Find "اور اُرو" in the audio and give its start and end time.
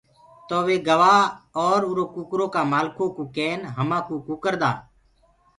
1.61-2.05